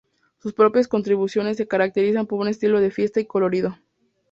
[0.39, 3.77] Sus propias contribuciones se caracterizan por un estilo de fiesta y colorido.